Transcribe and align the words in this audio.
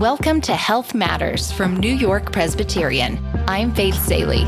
Welcome 0.00 0.40
to 0.42 0.54
Health 0.54 0.94
Matters 0.94 1.52
from 1.52 1.76
New 1.76 1.92
York 1.92 2.32
Presbyterian. 2.32 3.22
I'm 3.46 3.70
Faith 3.74 4.02
Salie. 4.02 4.46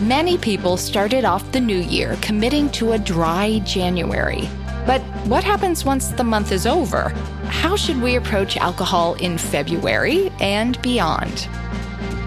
Many 0.00 0.38
people 0.38 0.78
started 0.78 1.26
off 1.26 1.52
the 1.52 1.60
new 1.60 1.76
year 1.76 2.16
committing 2.22 2.70
to 2.70 2.92
a 2.92 2.98
dry 2.98 3.58
January. 3.66 4.48
But 4.86 5.02
what 5.26 5.44
happens 5.44 5.84
once 5.84 6.08
the 6.08 6.24
month 6.24 6.52
is 6.52 6.66
over? 6.66 7.10
How 7.48 7.76
should 7.76 8.00
we 8.00 8.16
approach 8.16 8.56
alcohol 8.56 9.12
in 9.16 9.36
February 9.36 10.32
and 10.40 10.80
beyond? 10.80 11.46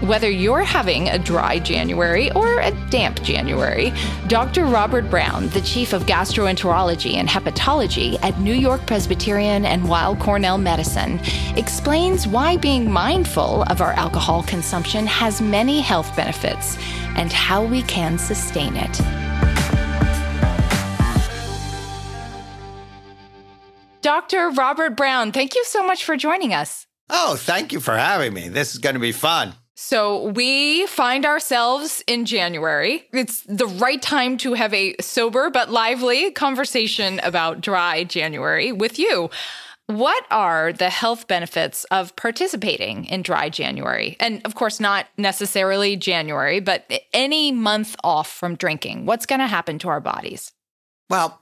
Whether 0.02 0.28
you're 0.28 0.64
having 0.64 1.08
a 1.08 1.16
dry 1.16 1.60
January 1.60 2.32
or 2.32 2.58
a 2.58 2.72
damp 2.90 3.22
January, 3.22 3.92
Dr. 4.26 4.64
Robert 4.66 5.08
Brown, 5.08 5.46
the 5.50 5.60
chief 5.60 5.92
of 5.92 6.06
gastroenterology 6.06 7.14
and 7.14 7.28
hepatology 7.28 8.18
at 8.20 8.36
New 8.40 8.52
York 8.52 8.84
Presbyterian 8.84 9.64
and 9.64 9.88
Weill 9.88 10.16
Cornell 10.16 10.58
Medicine, 10.58 11.20
explains 11.56 12.26
why 12.26 12.56
being 12.56 12.90
mindful 12.90 13.62
of 13.68 13.80
our 13.80 13.92
alcohol 13.92 14.42
consumption 14.42 15.06
has 15.06 15.40
many 15.40 15.80
health 15.80 16.16
benefits 16.16 16.76
and 17.16 17.32
how 17.32 17.64
we 17.64 17.82
can 17.82 18.18
sustain 18.18 18.74
it. 18.74 19.00
Dr. 24.00 24.50
Robert 24.50 24.96
Brown, 24.96 25.30
thank 25.30 25.54
you 25.54 25.64
so 25.64 25.86
much 25.86 26.04
for 26.04 26.16
joining 26.16 26.52
us. 26.52 26.88
Oh, 27.08 27.36
thank 27.38 27.72
you 27.72 27.78
for 27.78 27.96
having 27.96 28.34
me. 28.34 28.48
This 28.48 28.72
is 28.72 28.78
going 28.78 28.94
to 28.94 29.00
be 29.00 29.12
fun. 29.12 29.54
So, 29.84 30.28
we 30.28 30.86
find 30.86 31.26
ourselves 31.26 32.04
in 32.06 32.24
January. 32.24 33.08
It's 33.12 33.42
the 33.42 33.66
right 33.66 34.00
time 34.00 34.36
to 34.38 34.54
have 34.54 34.72
a 34.72 34.94
sober 35.00 35.50
but 35.50 35.72
lively 35.72 36.30
conversation 36.30 37.18
about 37.24 37.60
dry 37.60 38.04
January 38.04 38.70
with 38.70 39.00
you. 39.00 39.28
What 39.88 40.24
are 40.30 40.72
the 40.72 40.88
health 40.88 41.26
benefits 41.26 41.82
of 41.90 42.14
participating 42.14 43.06
in 43.06 43.22
dry 43.22 43.48
January? 43.48 44.16
And 44.20 44.40
of 44.44 44.54
course, 44.54 44.78
not 44.78 45.08
necessarily 45.18 45.96
January, 45.96 46.60
but 46.60 46.88
any 47.12 47.50
month 47.50 47.96
off 48.04 48.30
from 48.30 48.54
drinking. 48.54 49.04
What's 49.04 49.26
going 49.26 49.40
to 49.40 49.48
happen 49.48 49.80
to 49.80 49.88
our 49.88 50.00
bodies? 50.00 50.52
Well, 51.10 51.40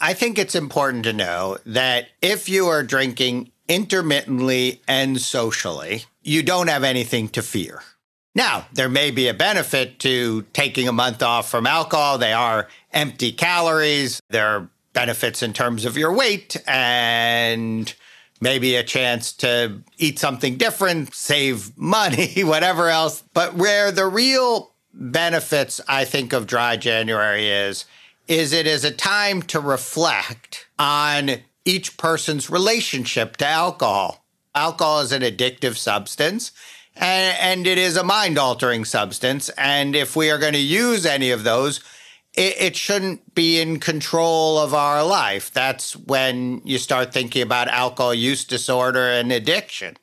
I 0.00 0.14
think 0.14 0.36
it's 0.36 0.56
important 0.56 1.04
to 1.04 1.12
know 1.12 1.58
that 1.64 2.08
if 2.20 2.48
you 2.48 2.66
are 2.66 2.82
drinking 2.82 3.52
intermittently 3.72 4.82
and 4.86 5.20
socially, 5.20 6.04
you 6.22 6.42
don't 6.42 6.68
have 6.68 6.84
anything 6.84 7.28
to 7.30 7.42
fear. 7.42 7.82
Now, 8.34 8.66
there 8.72 8.88
may 8.88 9.10
be 9.10 9.28
a 9.28 9.34
benefit 9.34 9.98
to 10.00 10.42
taking 10.52 10.88
a 10.88 10.92
month 10.92 11.22
off 11.22 11.50
from 11.50 11.66
alcohol. 11.66 12.18
They 12.18 12.32
are 12.32 12.68
empty 12.92 13.32
calories. 13.32 14.20
There 14.30 14.46
are 14.46 14.68
benefits 14.92 15.42
in 15.42 15.52
terms 15.52 15.84
of 15.84 15.96
your 15.96 16.12
weight 16.12 16.56
and 16.66 17.92
maybe 18.40 18.74
a 18.76 18.82
chance 18.82 19.32
to 19.32 19.82
eat 19.98 20.18
something 20.18 20.56
different, 20.56 21.14
save 21.14 21.76
money, 21.76 22.32
whatever 22.44 22.88
else. 22.88 23.22
But 23.32 23.54
where 23.54 23.90
the 23.92 24.06
real 24.06 24.72
benefits, 24.92 25.80
I 25.88 26.04
think, 26.04 26.32
of 26.32 26.46
dry 26.46 26.76
January 26.76 27.48
is, 27.48 27.86
is 28.28 28.52
it 28.52 28.66
is 28.66 28.84
a 28.84 28.90
time 28.90 29.42
to 29.42 29.60
reflect 29.60 30.68
on 30.78 31.40
each 31.64 31.96
person's 31.96 32.50
relationship 32.50 33.36
to 33.38 33.46
alcohol. 33.46 34.24
Alcohol 34.54 35.00
is 35.00 35.12
an 35.12 35.22
addictive 35.22 35.76
substance 35.76 36.52
and, 36.96 37.36
and 37.40 37.66
it 37.66 37.78
is 37.78 37.96
a 37.96 38.04
mind 38.04 38.38
altering 38.38 38.84
substance. 38.84 39.48
And 39.50 39.96
if 39.96 40.14
we 40.14 40.30
are 40.30 40.38
going 40.38 40.52
to 40.52 40.58
use 40.58 41.06
any 41.06 41.30
of 41.30 41.44
those, 41.44 41.80
it, 42.34 42.60
it, 42.60 42.76
shouldn't 42.76 43.34
be 43.34 43.60
in 43.60 43.78
control 43.78 44.58
of 44.58 44.74
our 44.74 45.04
life. 45.04 45.52
That's 45.52 45.94
when 45.96 46.62
you 46.64 46.78
start 46.78 47.12
thinking 47.12 47.42
about 47.42 47.68
alcohol 47.68 48.14
use 48.14 48.44
disorder 48.44 49.10
and 49.10 49.32
addiction. 49.32 49.96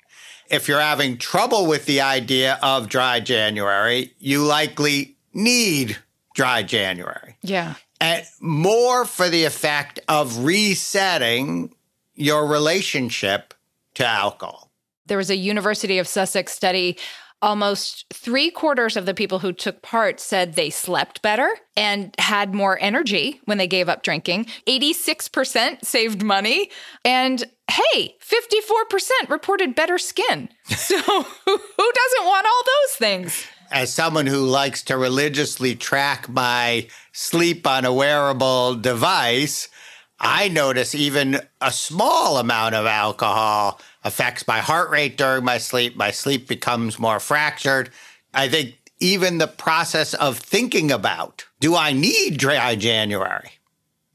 If 0.49 0.67
you're 0.67 0.81
having 0.81 1.17
trouble 1.17 1.67
with 1.67 1.85
the 1.85 2.01
idea 2.01 2.59
of 2.63 2.89
dry 2.89 3.19
January, 3.19 4.13
you 4.19 4.43
likely 4.43 5.17
need 5.33 5.97
dry 6.33 6.63
January. 6.63 7.37
Yeah 7.41 7.75
and 7.99 8.25
more 8.39 9.05
for 9.05 9.29
the 9.29 9.45
effect 9.45 9.99
of 10.07 10.43
resetting 10.43 11.73
your 12.15 12.47
relationship 12.47 13.53
to 13.95 14.05
alcohol. 14.05 14.71
There 15.07 15.17
was 15.17 15.29
a 15.29 15.35
University 15.35 15.97
of 15.97 16.07
Sussex 16.07 16.53
study. 16.53 16.97
Almost 17.41 18.05
three 18.13 18.51
quarters 18.51 18.97
of 18.97 19.05
the 19.05 19.13
people 19.13 19.39
who 19.39 19.53
took 19.53 19.81
part 19.81 20.19
said 20.19 20.53
they 20.53 20.69
slept 20.69 21.21
better 21.21 21.49
and 21.77 22.13
had 22.19 22.53
more 22.53 22.77
energy 22.81 23.39
when 23.45 23.57
they 23.57 23.67
gave 23.67 23.87
up 23.87 24.03
drinking. 24.03 24.45
86% 24.67 25.85
saved 25.85 26.21
money. 26.21 26.69
And 27.05 27.45
hey, 27.71 28.17
54% 28.21 29.29
reported 29.29 29.75
better 29.75 29.97
skin. 29.97 30.49
So 30.65 30.97
who 30.97 31.55
doesn't 31.55 32.25
want 32.25 32.45
all 32.45 32.63
those 32.65 32.95
things? 32.97 33.45
As 33.71 33.93
someone 33.93 34.25
who 34.25 34.45
likes 34.45 34.81
to 34.83 34.97
religiously 34.97 35.75
track 35.75 36.27
my 36.27 36.87
sleep 37.11 37.67
on 37.67 37.85
a 37.85 37.93
wearable 37.93 38.75
device, 38.75 39.69
I 40.19 40.47
notice 40.47 40.95
even 40.95 41.39
a 41.61 41.71
small 41.71 42.37
amount 42.37 42.73
of 42.73 42.87
alcohol 42.87 43.79
affects 44.03 44.47
my 44.47 44.59
heart 44.59 44.89
rate 44.89 45.17
during 45.17 45.45
my 45.45 45.59
sleep. 45.59 45.95
My 45.95 46.09
sleep 46.09 46.47
becomes 46.47 46.97
more 46.97 47.19
fractured. 47.19 47.91
I 48.33 48.49
think 48.49 48.75
even 48.99 49.37
the 49.37 49.47
process 49.47 50.13
of 50.15 50.39
thinking 50.39 50.91
about 50.91 51.45
do 51.59 51.75
I 51.75 51.93
need 51.93 52.37
dry 52.37 52.75
January 52.75 53.51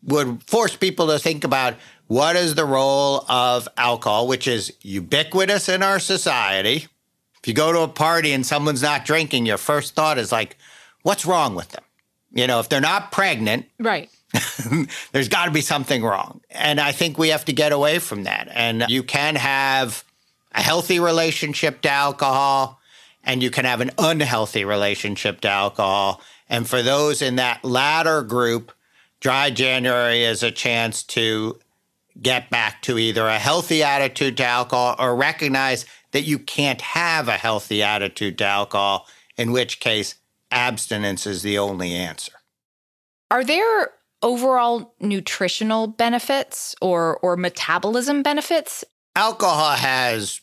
would 0.03 0.43
force 0.43 0.77
people 0.77 1.07
to 1.09 1.19
think 1.19 1.45
about 1.45 1.75
what 2.07 2.37
is 2.37 2.55
the 2.55 2.67
role 2.67 3.25
of 3.31 3.69
alcohol, 3.77 4.27
which 4.27 4.47
is 4.47 4.75
ubiquitous 4.83 5.69
in 5.69 5.83
our 5.83 5.99
society. 5.99 6.89
If 7.45 7.49
you 7.49 7.53
go 7.53 7.73
to 7.73 7.81
a 7.81 7.89
party 7.89 8.33
and 8.33 8.47
someone's 8.47 8.81
not 8.81 9.05
drinking, 9.05 9.45
your 9.45 9.59
first 9.59 9.95
thought 9.95 10.17
is 10.17 10.33
like, 10.33 10.57
what's 11.03 11.27
wrong 11.27 11.55
with 11.55 11.69
them? 11.73 11.85
You 12.33 12.47
know, 12.47 12.59
if 12.59 12.71
they're 12.71 12.81
not 12.81 13.13
pregnant, 13.13 13.67
right. 13.79 14.09
there's 15.13 15.29
got 15.29 15.45
to 15.45 15.51
be 15.51 15.61
something 15.61 16.03
wrong. 16.03 16.41
And 16.49 16.81
I 16.81 16.93
think 16.93 17.19
we 17.19 17.29
have 17.29 17.45
to 17.45 17.53
get 17.53 17.71
away 17.71 17.99
from 17.99 18.23
that. 18.23 18.49
And 18.51 18.87
you 18.89 19.03
can 19.03 19.37
have 19.37 20.05
a 20.53 20.63
healthy 20.63 20.99
relationship 20.99 21.83
to 21.83 21.91
alcohol 21.91 22.81
and 23.23 23.43
you 23.43 23.51
can 23.51 23.67
have 23.67 23.83
an 23.83 23.91
unhealthy 23.99 24.65
relationship 24.65 25.43
to 25.43 25.49
alcohol. 25.51 26.23
And 26.49 26.67
for 26.67 26.83
those 26.83 27.21
in 27.21 27.37
that 27.37 27.63
latter 27.63 28.23
group, 28.23 28.73
dry 29.21 29.51
January 29.51 30.25
is 30.25 30.43
a 30.43 30.51
chance 30.51 31.03
to 31.03 31.59
get 32.23 32.49
back 32.49 32.81
to 32.83 32.99
either 32.99 33.27
a 33.27 33.39
healthy 33.39 33.83
attitude 33.83 34.39
to 34.39 34.47
alcohol 34.47 34.97
or 34.99 35.15
recognize 35.15 35.85
that 36.15 36.23
you 36.23 36.39
can't 36.39 36.81
have 36.81 37.27
a 37.27 37.33
healthy 37.33 37.83
attitude 37.83 38.39
to 38.39 38.45
alcohol, 38.45 39.09
in 39.37 39.51
which 39.51 39.81
case 39.81 40.15
abstinence 40.53 41.27
is 41.27 41.43
the 41.43 41.59
only 41.59 41.93
answer. 41.93 42.33
Are 43.33 43.43
there 43.43 43.91
overall 44.23 44.95
nutritional 45.01 45.89
benefits 45.89 46.77
or 46.81 47.19
or 47.19 47.37
metabolism 47.37 48.23
benefits? 48.23 48.85
Alcohol 49.17 49.73
has 49.73 50.41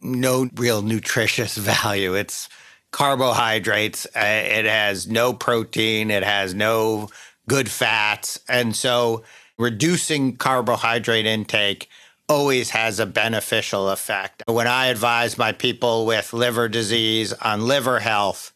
no 0.00 0.48
real 0.54 0.80
nutritious 0.80 1.54
value. 1.58 2.14
It's 2.14 2.48
carbohydrates. 2.90 4.06
Uh, 4.06 4.20
it 4.24 4.64
has 4.64 5.06
no 5.06 5.34
protein. 5.34 6.10
It 6.10 6.24
has 6.24 6.54
no 6.54 7.10
good 7.46 7.70
fats. 7.70 8.40
And 8.48 8.74
so 8.74 9.22
reducing 9.58 10.38
carbohydrate 10.38 11.26
intake 11.26 11.90
always 12.30 12.70
has 12.70 13.00
a 13.00 13.06
beneficial 13.06 13.90
effect. 13.90 14.44
When 14.46 14.68
I 14.68 14.86
advise 14.86 15.36
my 15.36 15.50
people 15.50 16.06
with 16.06 16.32
liver 16.32 16.68
disease 16.68 17.32
on 17.32 17.66
liver 17.66 17.98
health, 17.98 18.52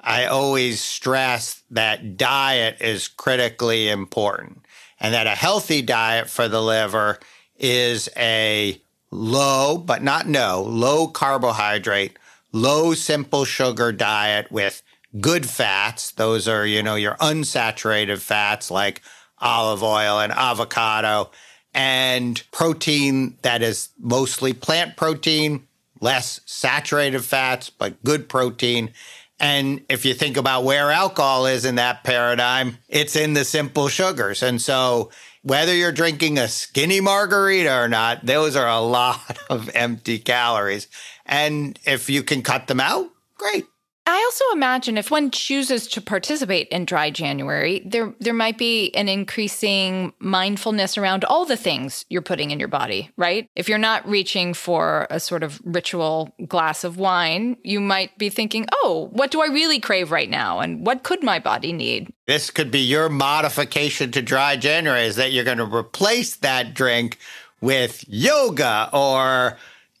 I 0.00 0.24
always 0.24 0.80
stress 0.80 1.62
that 1.70 2.16
diet 2.16 2.78
is 2.80 3.08
critically 3.08 3.90
important 3.90 4.64
and 4.98 5.12
that 5.12 5.26
a 5.26 5.34
healthy 5.34 5.82
diet 5.82 6.30
for 6.30 6.48
the 6.48 6.62
liver 6.62 7.20
is 7.58 8.08
a 8.16 8.80
low, 9.10 9.76
but 9.76 10.02
not 10.02 10.26
no, 10.26 10.62
low 10.62 11.06
carbohydrate, 11.06 12.18
low 12.52 12.94
simple 12.94 13.44
sugar 13.44 13.92
diet 13.92 14.50
with 14.50 14.82
good 15.20 15.44
fats. 15.44 16.12
Those 16.12 16.48
are, 16.48 16.64
you 16.64 16.82
know, 16.82 16.94
your 16.94 17.16
unsaturated 17.16 18.20
fats 18.20 18.70
like 18.70 19.02
olive 19.40 19.82
oil 19.82 20.20
and 20.20 20.32
avocado 20.32 21.30
and 21.74 22.42
protein 22.50 23.36
that 23.42 23.62
is 23.62 23.90
mostly 23.98 24.52
plant 24.52 24.96
protein, 24.96 25.66
less 26.00 26.40
saturated 26.46 27.24
fats, 27.24 27.70
but 27.70 28.02
good 28.02 28.28
protein 28.28 28.92
and 29.40 29.80
if 29.88 30.04
you 30.04 30.12
think 30.12 30.36
about 30.36 30.64
where 30.64 30.90
alcohol 30.90 31.46
is 31.46 31.64
in 31.64 31.76
that 31.76 32.04
paradigm, 32.04 32.76
it's 32.88 33.16
in 33.16 33.32
the 33.32 33.46
simple 33.46 33.88
sugars. 33.88 34.42
And 34.42 34.60
so 34.60 35.10
whether 35.42 35.74
you're 35.74 35.92
drinking 35.92 36.36
a 36.36 36.46
skinny 36.46 37.00
margarita 37.00 37.74
or 37.74 37.88
not, 37.88 38.26
those 38.26 38.54
are 38.54 38.68
a 38.68 38.80
lot 38.80 39.38
of 39.48 39.70
empty 39.74 40.18
calories. 40.18 40.88
And 41.24 41.78
if 41.86 42.10
you 42.10 42.22
can 42.22 42.42
cut 42.42 42.66
them 42.66 42.80
out, 42.80 43.08
great. 43.38 43.64
I 44.06 44.16
also 44.24 44.44
imagine 44.56 44.98
if 44.98 45.10
one 45.10 45.30
chooses 45.30 45.86
to 45.88 46.00
participate 46.00 46.68
in 46.68 46.84
dry 46.84 47.10
January, 47.10 47.82
there 47.84 48.12
there 48.18 48.34
might 48.34 48.58
be 48.58 48.92
an 48.94 49.08
increasing 49.08 50.12
mindfulness 50.18 50.98
around 50.98 51.24
all 51.24 51.44
the 51.44 51.56
things 51.56 52.04
you're 52.08 52.22
putting 52.22 52.50
in 52.50 52.58
your 52.58 52.68
body, 52.68 53.10
right? 53.16 53.48
If 53.54 53.68
you're 53.68 53.78
not 53.78 54.08
reaching 54.08 54.52
for 54.52 55.06
a 55.10 55.20
sort 55.20 55.42
of 55.42 55.60
ritual 55.64 56.34
glass 56.48 56.82
of 56.82 56.96
wine, 56.96 57.56
you 57.62 57.80
might 57.80 58.18
be 58.18 58.30
thinking, 58.30 58.66
"Oh, 58.72 59.10
what 59.12 59.30
do 59.30 59.42
I 59.42 59.46
really 59.46 59.78
crave 59.78 60.10
right 60.10 60.30
now 60.30 60.60
and 60.60 60.84
what 60.84 61.02
could 61.04 61.22
my 61.22 61.38
body 61.38 61.72
need?" 61.72 62.12
This 62.26 62.50
could 62.50 62.70
be 62.70 62.80
your 62.80 63.08
modification 63.08 64.10
to 64.12 64.22
dry 64.22 64.56
January 64.56 65.04
is 65.04 65.16
that 65.16 65.32
you're 65.32 65.44
going 65.44 65.58
to 65.58 65.64
replace 65.64 66.34
that 66.36 66.74
drink 66.74 67.18
with 67.60 68.04
yoga 68.08 68.88
or 68.92 69.58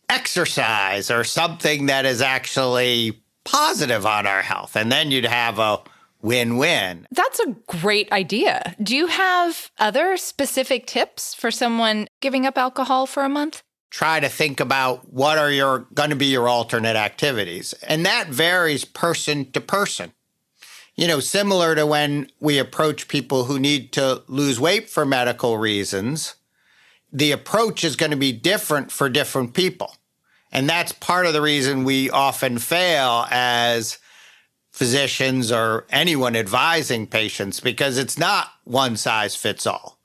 exercise 0.08 1.10
or 1.10 1.22
something 1.22 1.86
that 1.86 2.04
is 2.06 2.20
actually 2.20 3.20
positive 3.50 4.06
on 4.06 4.26
our 4.26 4.42
health. 4.42 4.76
And 4.76 4.90
then 4.90 5.10
you'd 5.10 5.24
have 5.24 5.58
a 5.58 5.80
win 6.22 6.56
win. 6.56 7.06
That's 7.10 7.40
a 7.40 7.56
great 7.66 8.10
idea. 8.12 8.74
Do 8.82 8.94
you 8.94 9.06
have 9.06 9.70
other 9.78 10.16
specific 10.16 10.86
tips 10.86 11.34
for 11.34 11.50
someone 11.50 12.08
giving 12.20 12.46
up 12.46 12.58
alcohol 12.58 13.06
for 13.06 13.24
a 13.24 13.28
month? 13.28 13.62
Try 13.90 14.20
to 14.20 14.28
think 14.28 14.60
about 14.60 15.12
what 15.12 15.38
are 15.38 15.50
your 15.50 15.86
going 15.94 16.10
to 16.10 16.16
be 16.16 16.26
your 16.26 16.48
alternate 16.48 16.96
activities. 16.96 17.72
And 17.82 18.06
that 18.06 18.28
varies 18.28 18.84
person 18.84 19.50
to 19.52 19.60
person. 19.60 20.12
You 20.94 21.08
know, 21.08 21.20
similar 21.20 21.74
to 21.74 21.86
when 21.86 22.30
we 22.40 22.58
approach 22.58 23.08
people 23.08 23.44
who 23.44 23.58
need 23.58 23.92
to 23.94 24.22
lose 24.28 24.60
weight 24.60 24.90
for 24.90 25.06
medical 25.06 25.56
reasons, 25.56 26.34
the 27.12 27.32
approach 27.32 27.82
is 27.82 27.96
going 27.96 28.10
to 28.10 28.16
be 28.16 28.32
different 28.32 28.92
for 28.92 29.08
different 29.08 29.54
people. 29.54 29.94
And 30.52 30.68
that's 30.68 30.92
part 30.92 31.26
of 31.26 31.32
the 31.32 31.42
reason 31.42 31.84
we 31.84 32.10
often 32.10 32.58
fail 32.58 33.26
as 33.30 33.98
physicians 34.72 35.52
or 35.52 35.86
anyone 35.90 36.36
advising 36.36 37.06
patients 37.06 37.60
because 37.60 37.98
it's 37.98 38.18
not 38.18 38.52
one 38.64 38.96
size 38.96 39.36
fits 39.36 39.66
all. 39.66 39.98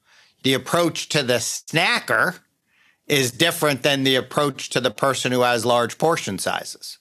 The 0.44 0.53
approach 0.53 1.09
to 1.09 1.24
the 1.24 1.36
snacker 1.36 2.39
is 3.07 3.31
different 3.31 3.83
than 3.83 4.03
the 4.03 4.15
approach 4.15 4.69
to 4.71 4.81
the 4.81 4.92
person 4.92 5.31
who 5.31 5.42
has 5.42 5.65
large 5.65 5.97
portion 5.97 6.38
sizes. 6.39 6.97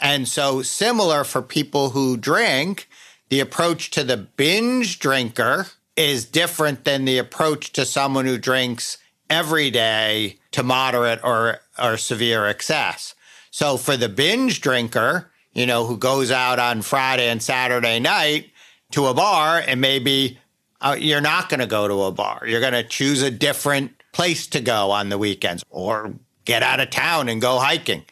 And 0.00 0.26
so, 0.26 0.62
similar 0.62 1.24
for 1.24 1.42
people 1.42 1.90
who 1.90 2.16
drink, 2.16 2.88
the 3.28 3.40
approach 3.40 3.90
to 3.90 4.02
the 4.02 4.16
binge 4.16 4.98
drinker 4.98 5.66
is 5.96 6.24
different 6.24 6.84
than 6.84 7.04
the 7.04 7.18
approach 7.18 7.72
to 7.72 7.84
someone 7.84 8.24
who 8.24 8.38
drinks 8.38 8.98
every 9.30 9.70
day 9.70 10.38
to 10.50 10.62
moderate 10.62 11.20
or, 11.24 11.60
or 11.82 11.96
severe 11.96 12.46
excess. 12.46 13.14
So 13.50 13.76
for 13.76 13.96
the 13.96 14.08
binge 14.08 14.60
drinker, 14.60 15.30
you 15.52 15.66
know, 15.66 15.86
who 15.86 15.96
goes 15.96 16.30
out 16.30 16.58
on 16.58 16.82
Friday 16.82 17.28
and 17.28 17.42
Saturday 17.42 17.98
night 17.98 18.50
to 18.92 19.06
a 19.06 19.14
bar 19.14 19.62
and 19.66 19.80
maybe 19.80 20.38
uh, 20.80 20.96
you're 20.98 21.20
not 21.20 21.48
going 21.48 21.60
to 21.60 21.66
go 21.66 21.88
to 21.88 22.02
a 22.02 22.12
bar. 22.12 22.42
You're 22.46 22.60
going 22.60 22.72
to 22.72 22.82
choose 22.82 23.22
a 23.22 23.30
different 23.30 23.92
place 24.12 24.46
to 24.48 24.60
go 24.60 24.90
on 24.90 25.08
the 25.08 25.18
weekends 25.18 25.64
or 25.70 26.14
get 26.44 26.62
out 26.62 26.80
of 26.80 26.90
town 26.90 27.28
and 27.28 27.40
go 27.40 27.58
hiking. 27.58 28.04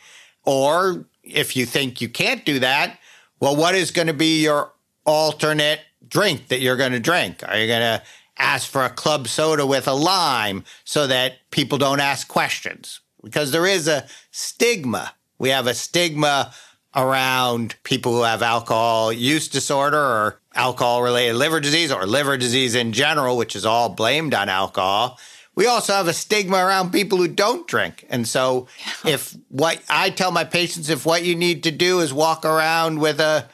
Or 0.45 1.05
if 1.23 1.57
you 1.57 1.67
think 1.67 2.01
you 2.01 2.09
can't 2.09 2.45
do 2.45 2.61
that, 2.61 2.99
well, 3.41 3.57
what 3.57 3.75
is 3.75 3.91
going 3.91 4.09
to 4.09 4.15
be 4.15 4.43
your 4.43 4.73
alternate 5.05 5.81
drink 6.09 6.49
that 6.49 6.61
you're 6.61 6.77
going 6.77 6.93
to 6.93 7.01
drink? 7.01 7.43
Are 7.47 7.59
you 7.59 7.67
going 7.67 7.81
to 7.81 8.03
ask 8.39 8.69
for 8.71 8.85
a 8.85 8.91
club 8.91 9.29
soda 9.29 9.67
with 9.67 9.89
a 9.89 9.93
lime 9.93 10.65
so 10.85 11.07
that 11.07 11.51
people 11.51 11.79
don't 11.79 12.01
ask 12.01 12.29
questions 12.29 13.01
because 13.23 13.51
there 13.51 13.67
is 13.67 13.89
a 13.89 14.07
stigma. 14.31 15.13
We 15.39 15.51
have 15.51 15.67
a 15.67 15.75
stigma 15.75 16.53
around 16.95 17.77
people 17.83 18.13
who 18.13 18.23
have 18.23 18.43
alcohol 18.43 19.13
use 19.13 19.49
disorder 19.49 19.99
or 19.99 20.41
alcohol 20.55 21.03
related 21.03 21.37
liver 21.37 21.61
disease 21.61 21.93
or 21.93 22.07
liver 22.07 22.37
disease 22.37 22.75
in 22.75 22.93
general, 22.93 23.37
which 23.37 23.55
is 23.55 23.67
all 23.67 23.89
blamed 23.89 24.35
on 24.35 24.49
alcohol. 24.49 25.19
We 25.55 25.67
also 25.67 25.93
have 25.93 26.07
a 26.07 26.13
stigma 26.13 26.57
around 26.57 26.93
people 26.93 27.19
who 27.19 27.27
don't 27.27 27.67
drink. 27.67 28.07
And 28.09 28.29
so, 28.29 28.69
if 29.05 29.37
what 29.49 29.83
I 29.89 30.11
tell 30.11 30.31
my 30.31 30.45
patients, 30.45 30.89
if 30.89 31.05
what 31.05 31.25
you 31.25 31.35
need 31.35 31.65
to 31.65 31.73
do 31.73 31.99
is 31.99 32.15
walk 32.15 32.45
around 32.45 33.01
with 33.01 33.19
a 33.19 33.49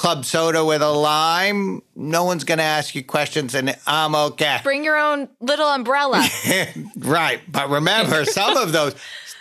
club 0.00 0.24
soda 0.24 0.64
with 0.64 0.80
a 0.80 0.88
lime, 0.88 1.82
no 1.94 2.24
one's 2.24 2.44
going 2.44 2.56
to 2.56 2.64
ask 2.64 2.94
you 2.94 3.04
questions 3.04 3.54
and 3.54 3.76
I'm 3.86 4.14
okay. 4.14 4.58
Bring 4.62 4.82
your 4.82 4.98
own 4.98 5.28
little 5.40 5.68
umbrella. 5.68 6.26
right. 6.96 7.42
But 7.46 7.68
remember, 7.68 8.24
some 8.24 8.56
of 8.56 8.72
those 8.72 8.94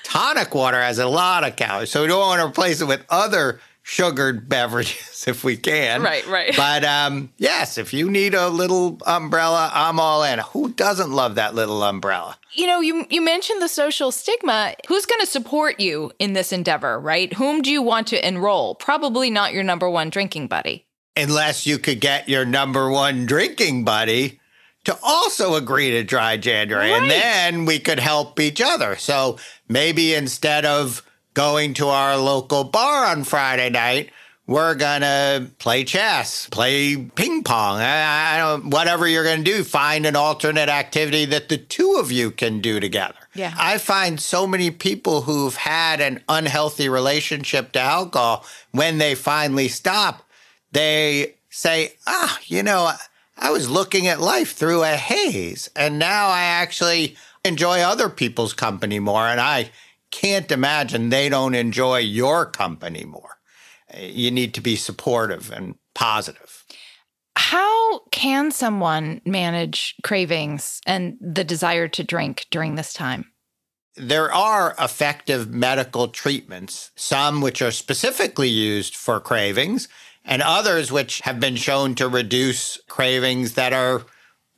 tonic 0.03 0.53
water 0.53 0.81
has 0.81 0.99
a 0.99 1.07
lot 1.07 1.47
of 1.47 1.55
calories. 1.55 1.91
So 1.91 2.01
we 2.01 2.09
don't 2.09 2.19
want 2.19 2.41
to 2.41 2.47
replace 2.47 2.81
it 2.81 2.89
with 2.89 3.05
other 3.09 3.61
sugared 3.83 4.49
beverages 4.49 5.23
if 5.27 5.45
we 5.45 5.55
can. 5.55 6.01
Right, 6.01 6.27
right. 6.27 6.53
But 6.57 6.83
um, 6.83 7.31
yes, 7.37 7.77
if 7.77 7.93
you 7.93 8.11
need 8.11 8.33
a 8.33 8.49
little 8.49 8.97
umbrella, 9.05 9.71
I'm 9.73 9.97
all 9.97 10.23
in. 10.23 10.39
Who 10.39 10.73
doesn't 10.73 11.11
love 11.11 11.35
that 11.35 11.55
little 11.55 11.81
umbrella? 11.83 12.37
You 12.53 12.65
know, 12.67 12.79
you 12.81 13.05
you 13.09 13.21
mentioned 13.21 13.61
the 13.61 13.67
social 13.67 14.11
stigma. 14.11 14.73
Who's 14.87 15.05
going 15.05 15.21
to 15.21 15.27
support 15.27 15.79
you 15.79 16.11
in 16.19 16.33
this 16.33 16.51
endeavor, 16.51 16.99
right? 16.99 17.31
Whom 17.33 17.61
do 17.61 17.71
you 17.71 17.81
want 17.81 18.07
to 18.07 18.27
enroll? 18.27 18.75
Probably 18.75 19.29
not 19.29 19.53
your 19.53 19.63
number 19.63 19.89
one 19.89 20.09
drinking 20.09 20.47
buddy. 20.47 20.85
Unless 21.15 21.65
you 21.65 21.77
could 21.77 21.99
get 21.99 22.29
your 22.29 22.45
number 22.45 22.89
one 22.89 23.25
drinking 23.25 23.83
buddy 23.83 24.39
to 24.85 24.97
also 25.03 25.55
agree 25.55 25.91
to 25.91 26.03
dry 26.03 26.37
January. 26.37 26.91
Right. 26.91 27.01
And 27.01 27.11
then 27.11 27.65
we 27.65 27.79
could 27.79 27.99
help 27.99 28.39
each 28.39 28.61
other. 28.61 28.95
So 28.95 29.37
maybe 29.67 30.13
instead 30.13 30.65
of 30.65 31.05
going 31.33 31.73
to 31.75 31.87
our 31.87 32.17
local 32.17 32.63
bar 32.63 33.05
on 33.05 33.23
Friday 33.23 33.69
night, 33.69 34.11
we're 34.49 34.73
gonna 34.73 35.47
play 35.59 35.83
chess, 35.83 36.47
play 36.49 36.97
ping 36.97 37.43
pong. 37.43 37.79
I, 37.79 38.33
I 38.33 38.37
don't, 38.39 38.71
whatever 38.71 39.07
you're 39.07 39.23
gonna 39.23 39.43
do, 39.43 39.63
find 39.63 40.07
an 40.07 40.15
alternate 40.15 40.69
activity 40.69 41.25
that 41.25 41.49
the 41.49 41.57
two 41.57 41.97
of 41.99 42.11
you 42.11 42.31
can 42.31 42.59
do 42.59 42.79
together. 42.79 43.13
Yeah. 43.35 43.53
I 43.59 43.77
find 43.77 44.19
so 44.19 44.47
many 44.47 44.71
people 44.71 45.21
who've 45.21 45.55
had 45.55 46.01
an 46.01 46.23
unhealthy 46.27 46.89
relationship 46.89 47.73
to 47.73 47.79
alcohol, 47.79 48.43
when 48.71 48.97
they 48.97 49.13
finally 49.13 49.67
stop, 49.67 50.27
they 50.71 51.35
say, 51.51 51.93
ah, 52.07 52.39
you 52.45 52.63
know, 52.63 52.91
I 53.37 53.51
was 53.51 53.69
looking 53.69 54.07
at 54.07 54.19
life 54.19 54.53
through 54.53 54.81
a 54.81 54.95
haze, 54.95 55.69
and 55.75 55.99
now 55.99 56.27
I 56.27 56.41
actually 56.41 57.15
enjoy 57.45 57.81
other 57.81 58.09
people's 58.09 58.53
company 58.53 58.97
more, 58.97 59.27
and 59.27 59.39
I 59.39 59.69
can't 60.09 60.51
imagine 60.51 61.09
they 61.09 61.29
don't 61.29 61.53
enjoy 61.53 61.99
your 61.99 62.47
company 62.47 63.05
more 63.05 63.38
you 63.97 64.31
need 64.31 64.53
to 64.55 64.61
be 64.61 64.75
supportive 64.75 65.51
and 65.51 65.75
positive. 65.95 66.65
How 67.35 67.99
can 68.11 68.51
someone 68.51 69.21
manage 69.25 69.95
cravings 70.03 70.81
and 70.85 71.17
the 71.21 71.43
desire 71.43 71.87
to 71.87 72.03
drink 72.03 72.47
during 72.51 72.75
this 72.75 72.93
time? 72.93 73.31
There 73.95 74.31
are 74.31 74.75
effective 74.79 75.49
medical 75.49 76.07
treatments, 76.09 76.91
some 76.95 77.41
which 77.41 77.61
are 77.61 77.71
specifically 77.71 78.49
used 78.49 78.95
for 78.95 79.19
cravings, 79.19 79.87
and 80.23 80.41
others 80.41 80.91
which 80.91 81.21
have 81.21 81.39
been 81.39 81.55
shown 81.55 81.95
to 81.95 82.07
reduce 82.07 82.79
cravings 82.87 83.53
that 83.53 83.73
are 83.73 84.05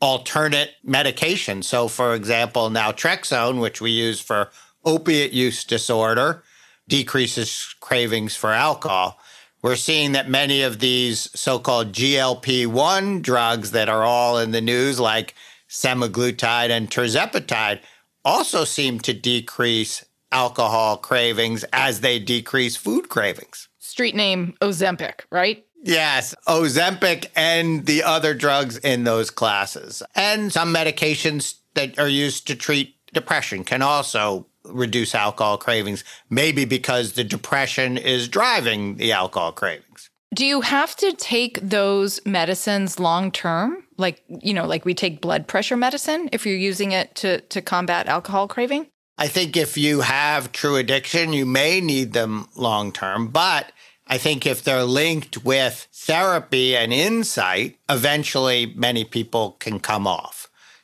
alternate 0.02 0.72
medications. 0.86 1.66
So, 1.66 1.88
for 1.88 2.14
example, 2.14 2.70
naltrexone, 2.70 3.62
which 3.62 3.80
we 3.80 3.92
use 3.92 4.20
for 4.20 4.50
opiate 4.84 5.32
use 5.32 5.64
disorder, 5.64 6.44
decreases 6.88 7.76
cravings 7.80 8.36
for 8.36 8.52
alcohol. 8.52 9.20
We're 9.62 9.76
seeing 9.76 10.14
that 10.14 10.30
many 10.30 10.64
of 10.64 10.80
these 10.80 11.30
so 11.40 11.60
called 11.60 11.92
GLP 11.92 12.68
1 12.68 13.22
drugs 13.22 13.72
that 13.72 13.90
are 13.90 14.04
all 14.04 14.40
in 14.40 14.52
the 14.52 14.62
news, 14.62 15.00
like 15.00 15.36
semaglutide 15.70 16.70
and 16.70 16.90
tirzepatide, 16.90 17.80
also 18.26 18.66
seem 18.66 19.00
to 19.02 19.14
decrease 19.14 20.04
alcohol 20.32 20.98
cravings 20.98 21.64
as 21.72 22.02
they 22.02 22.18
decrease 22.18 22.76
food 22.76 23.10
cravings. 23.10 23.68
Street 23.78 24.16
name 24.16 24.56
Ozempic, 24.62 25.22
right? 25.32 25.66
Yes, 25.84 26.36
Ozempic 26.48 27.28
and 27.36 27.86
the 27.86 28.04
other 28.04 28.34
drugs 28.34 28.78
in 28.78 29.04
those 29.04 29.30
classes. 29.30 30.04
And 30.16 30.52
some 30.52 30.74
medications 30.74 31.56
that 31.74 31.98
are 31.98 32.08
used 32.08 32.48
to 32.48 32.56
treat 32.56 32.96
depression 33.14 33.64
can 33.64 33.82
also 33.82 34.48
reduce 34.66 35.16
alcohol 35.16 35.58
cravings, 35.58 36.04
maybe 36.30 36.66
because 36.66 37.14
the 37.14 37.24
depression 37.24 37.98
is 37.98 38.28
driving 38.28 38.96
the 38.98 39.12
alcohol 39.12 39.52
cravings. 39.52 40.10
Do 40.34 40.46
you 40.46 40.62
have 40.62 40.96
to 40.98 41.12
take 41.14 41.60
those 41.62 42.26
medicines 42.26 43.00
long 43.00 43.32
term? 43.32 43.84
Like, 43.98 44.24
you 44.28 44.54
know, 44.54 44.66
like 44.66 44.86
we 44.86 44.94
take 44.94 45.20
blood 45.20 45.48
pressure 45.48 45.76
medicine 45.76 46.30
if 46.32 46.46
you're 46.46 46.56
using 46.56 46.94
it 46.94 47.16
to, 47.16 47.42
to 47.42 47.62
combat 47.62 48.08
alcohol 48.08 48.48
craving? 48.48 48.88
I 49.18 49.28
think 49.28 49.58
if 49.58 49.78
you 49.78 50.02
have 50.02 50.52
true 50.52 50.78
addiction, 50.78 51.34
you 51.34 51.46
may 51.46 51.82
need 51.82 52.14
them 52.14 52.48
long 52.56 52.94
term. 52.94 53.28
But 53.28 53.74
I 54.08 54.18
think 54.18 54.46
if 54.46 54.64
they're 54.64 54.84
linked 54.84 55.44
with 55.44 55.88
therapy 55.94 56.78
and 56.78 56.94
insight, 56.94 57.78
eventually 57.90 58.74
many 58.76 59.04
people 59.04 59.58
can 59.60 59.80
come 59.80 60.08
off 60.08 60.41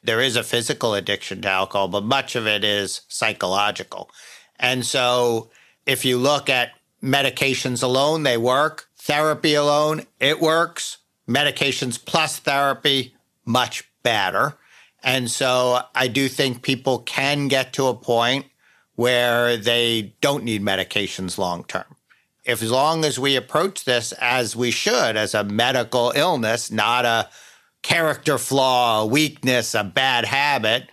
there 0.07 0.21
is 0.21 0.37
a 0.37 0.43
physical 0.43 0.95
addiction 0.95 1.41
to 1.41 1.49
alcohol, 1.49 1.89
but 1.89 2.03
much 2.03 2.35
of 2.37 2.47
it 2.47 2.63
is 2.63 3.01
psychological. 3.09 4.09
And 4.57 4.85
so 4.85 5.51
if 5.85 6.05
you 6.05 6.17
look 6.17 6.49
at 6.49 6.71
medications 7.03 7.83
alone, 7.83 8.23
they 8.23 8.37
work. 8.37 8.87
Therapy 8.97 9.53
alone, 9.53 10.03
it 10.19 10.39
works. 10.39 10.97
Medications 11.27 12.03
plus 12.03 12.39
therapy, 12.39 13.15
much 13.45 13.83
better. 14.01 14.57
And 15.03 15.29
so 15.29 15.81
I 15.93 16.07
do 16.07 16.29
think 16.29 16.61
people 16.61 16.99
can 16.99 17.49
get 17.49 17.73
to 17.73 17.87
a 17.87 17.93
point 17.93 18.45
where 18.95 19.57
they 19.57 20.15
don't 20.21 20.45
need 20.45 20.63
medications 20.63 21.37
long 21.37 21.65
term. 21.65 21.97
If 22.45 22.63
as 22.63 22.71
long 22.71 23.03
as 23.03 23.19
we 23.19 23.35
approach 23.35 23.83
this 23.83 24.13
as 24.13 24.55
we 24.55 24.71
should, 24.71 25.17
as 25.17 25.33
a 25.33 25.43
medical 25.43 26.13
illness, 26.15 26.71
not 26.71 27.03
a 27.03 27.27
character 27.84 28.38
flaw, 28.38 29.01
a 29.01 29.05
weakness, 29.05 29.74
a 29.75 29.84
bad 29.84 30.25
habit, 30.25 30.89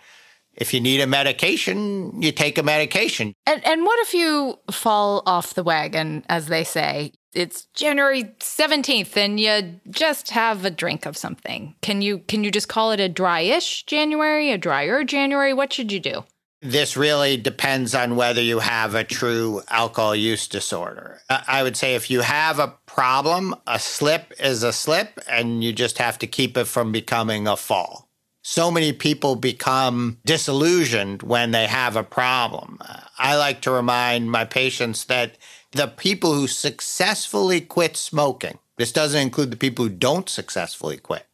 if 0.56 0.72
you 0.72 0.80
need 0.80 1.00
a 1.00 1.06
medication, 1.06 2.22
you 2.22 2.32
take 2.32 2.58
a 2.58 2.62
medication. 2.62 3.34
And, 3.46 3.64
and 3.66 3.84
what 3.84 3.98
if 4.00 4.14
you 4.14 4.58
fall 4.70 5.22
off 5.26 5.54
the 5.54 5.64
wagon, 5.64 6.24
as 6.28 6.46
they 6.46 6.64
say? 6.64 7.12
It's 7.32 7.64
January 7.74 8.24
17th 8.38 9.16
and 9.16 9.40
you 9.40 9.80
just 9.90 10.30
have 10.30 10.64
a 10.64 10.70
drink 10.70 11.04
of 11.04 11.16
something. 11.16 11.74
Can 11.82 12.00
you 12.00 12.20
can 12.20 12.44
you 12.44 12.52
just 12.52 12.68
call 12.68 12.92
it 12.92 13.00
a 13.00 13.08
dryish 13.08 13.86
January, 13.86 14.52
a 14.52 14.58
drier 14.58 15.02
January? 15.02 15.52
What 15.52 15.72
should 15.72 15.90
you 15.90 15.98
do? 15.98 16.24
This 16.64 16.96
really 16.96 17.36
depends 17.36 17.94
on 17.94 18.16
whether 18.16 18.40
you 18.40 18.58
have 18.58 18.94
a 18.94 19.04
true 19.04 19.62
alcohol 19.68 20.16
use 20.16 20.48
disorder. 20.48 21.20
I 21.28 21.62
would 21.62 21.76
say 21.76 21.94
if 21.94 22.10
you 22.10 22.22
have 22.22 22.58
a 22.58 22.74
problem, 22.86 23.54
a 23.66 23.78
slip 23.78 24.32
is 24.40 24.62
a 24.62 24.72
slip 24.72 25.20
and 25.28 25.62
you 25.62 25.72
just 25.72 25.98
have 25.98 26.18
to 26.20 26.26
keep 26.26 26.56
it 26.56 26.64
from 26.64 26.90
becoming 26.90 27.46
a 27.46 27.56
fall 27.56 28.08
so 28.46 28.70
many 28.70 28.92
people 28.92 29.36
become 29.36 30.18
disillusioned 30.26 31.22
when 31.22 31.50
they 31.50 31.66
have 31.66 31.96
a 31.96 32.04
problem. 32.04 32.78
I 33.18 33.36
like 33.36 33.62
to 33.62 33.70
remind 33.70 34.30
my 34.30 34.44
patients 34.44 35.06
that 35.06 35.38
the 35.72 35.86
people 35.86 36.34
who 36.34 36.46
successfully 36.46 37.62
quit 37.62 37.96
smoking, 37.96 38.58
this 38.76 38.92
doesn't 38.92 39.20
include 39.20 39.50
the 39.50 39.56
people 39.56 39.86
who 39.86 39.90
don't 39.90 40.28
successfully 40.28 40.98
quit, 40.98 41.26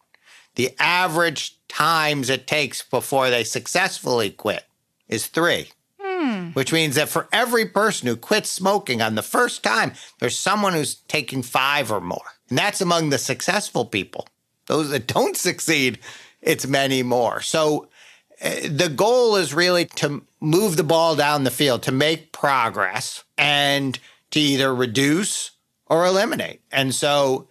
the 0.55 0.71
average 0.79 1.59
times 1.67 2.31
it 2.31 2.47
takes 2.47 2.81
before 2.83 3.29
they 3.29 3.43
successfully 3.43 4.31
quit 4.31 4.65
is 5.11 5.27
three. 5.27 5.71
Hmm. 6.01 6.51
Which 6.51 6.73
means 6.73 6.95
that 6.95 7.11
for 7.11 7.29
every 7.33 7.67
person 7.67 8.09
who 8.09 8.17
quits 8.17 8.49
smoking 8.49 9.03
on 9.03 9.17
the 9.17 9.23
first 9.23 9.63
time, 9.63 9.93
there's 10.19 10.39
someone 10.39 10.73
who's 10.73 10.95
taking 10.95 11.43
five 11.43 11.93
or 11.93 12.01
more. 12.01 12.25
And 12.49 12.57
that's 12.57 12.81
among 12.81 13.11
the 13.11 13.19
successful 13.19 13.85
people. 13.85 14.27
Those 14.67 14.89
that 14.91 15.07
don't 15.07 15.37
succeed, 15.49 15.99
it's 16.41 16.67
many 16.67 17.03
more. 17.03 17.43
So 17.43 17.89
uh, 18.43 18.51
the 18.69 18.89
goal 18.89 19.37
is 19.37 19.53
really 19.53 19.85
to 19.97 20.23
move 20.41 20.77
the 20.77 20.85
ball 20.85 21.17
down 21.17 21.45
the 21.45 21.51
field, 21.51 21.83
to 21.83 21.93
make 21.93 22.33
progress 22.33 23.25
and 23.37 23.99
to 24.31 24.41
either 24.41 24.75
reduce 24.75 25.51
or 25.87 26.07
eliminate. 26.07 26.61
And 26.71 26.95
so 26.95 27.49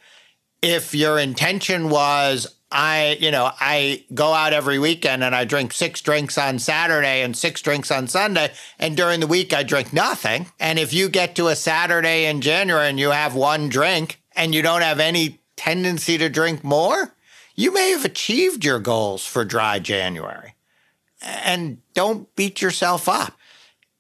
if 0.62 0.96
your 0.96 1.20
intention 1.20 1.90
was, 1.90 2.56
I, 2.72 3.18
you 3.20 3.32
know, 3.32 3.52
I 3.60 4.06
go 4.14 4.34
out 4.34 4.54
every 4.54 4.78
weekend 4.78 5.24
and 5.24 5.36
I 5.36 5.44
drink 5.44 5.74
six 5.74 6.02
drinks 6.02 6.38
on 6.38 6.60
Saturday 6.60 7.24
and 7.24 7.36
six 7.36 7.62
drinks 7.62 7.90
on 7.90 8.08
Sunday. 8.08 8.52
And 8.78 8.96
during 8.96 9.22
the 9.22 9.28
week, 9.28 9.54
I 9.54 9.64
drink 9.64 9.92
nothing. 9.92 10.48
And 10.60 10.78
if 10.78 10.94
you 10.94 11.10
get 11.10 11.36
to 11.36 11.48
a 11.48 11.56
Saturday 11.56 12.26
in 12.26 12.42
January 12.42 12.88
and 12.88 13.00
you 13.00 13.10
have 13.10 13.34
one 13.34 13.70
drink 13.70 14.22
and 14.36 14.54
you 14.54 14.62
don't 14.62 14.84
have 14.84 15.00
any 15.00 15.42
tendency 15.56 16.18
to 16.20 16.30
drink 16.30 16.64
more, 16.64 17.16
you 17.56 17.74
may 17.74 17.90
have 17.90 18.06
achieved 18.06 18.64
your 18.64 18.80
goals 18.80 19.26
for 19.26 19.44
dry 19.44 19.80
January. 19.80 20.54
And 21.22 21.80
don't 21.94 22.34
beat 22.36 22.62
yourself 22.62 23.10
up. 23.10 23.34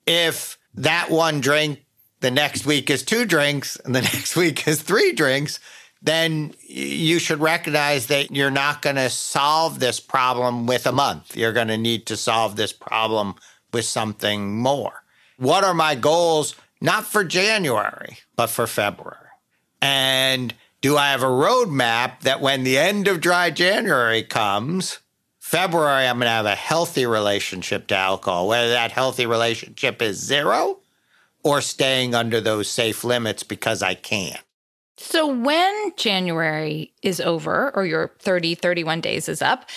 If 0.05 0.57
that 0.75 1.09
one 1.09 1.41
drink 1.41 1.85
the 2.21 2.31
next 2.31 2.65
week 2.65 2.89
is 2.89 3.03
two 3.03 3.25
drinks 3.25 3.77
and 3.77 3.95
the 3.95 4.01
next 4.13 4.35
week 4.35 4.67
is 4.67 4.81
three 4.81 5.11
drinks, 5.11 5.59
then 6.01 6.53
you 6.61 7.19
should 7.19 7.39
recognize 7.39 8.07
that 8.07 8.31
you're 8.31 8.51
not 8.51 8.81
going 8.81 8.95
to 8.95 9.09
solve 9.09 9.79
this 9.79 9.99
problem 9.99 10.65
with 10.65 10.85
a 10.85 10.91
month. 10.91 11.35
You're 11.35 11.53
going 11.53 11.67
to 11.67 11.77
need 11.77 12.05
to 12.07 12.17
solve 12.17 12.55
this 12.55 12.71
problem 12.71 13.35
with 13.73 13.85
something 13.85 14.57
more. 14.57 15.03
What 15.37 15.63
are 15.63 15.73
my 15.73 15.95
goals? 15.95 16.55
Not 16.81 17.05
for 17.05 17.23
January, 17.23 18.19
but 18.35 18.47
for 18.47 18.65
February. 18.65 19.17
And 19.81 20.53
do 20.81 20.95
I 20.95 21.11
have 21.11 21.23
a 21.23 21.27
roadmap 21.27 22.21
that 22.21 22.39
when 22.41 22.63
the 22.63 22.77
end 22.77 23.07
of 23.07 23.19
dry 23.19 23.49
January 23.49 24.23
comes, 24.23 24.99
February, 25.39 26.07
I'm 26.07 26.17
going 26.17 26.27
to 26.27 26.31
have 26.31 26.45
a 26.45 26.55
healthy 26.55 27.05
relationship 27.05 27.87
to 27.87 27.95
alcohol, 27.95 28.47
whether 28.47 28.69
that 28.69 28.91
healthy 28.91 29.25
relationship 29.25 30.01
is 30.01 30.17
zero 30.17 30.79
or 31.43 31.59
staying 31.59 32.15
under 32.15 32.39
those 32.39 32.69
safe 32.69 33.03
limits 33.03 33.43
because 33.43 33.81
I 33.81 33.95
can. 33.95 34.37
So 35.01 35.27
when 35.27 35.93
January 35.95 36.93
is 37.01 37.21
over 37.21 37.73
or 37.73 37.85
your 37.85 38.11
30, 38.19 38.55
31 38.55 38.99
days 38.99 39.29
is 39.29 39.41
up, 39.41 39.69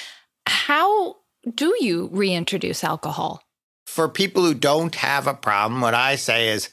how 0.46 1.16
do 1.54 1.76
you 1.80 2.08
reintroduce 2.12 2.82
alcohol? 2.82 3.44
For 3.86 4.08
people 4.08 4.42
who 4.42 4.52
don't 4.52 4.96
have 4.96 5.28
a 5.28 5.34
problem, 5.34 5.80
what 5.80 5.94
I 5.94 6.16
say 6.16 6.48
is, 6.48 6.70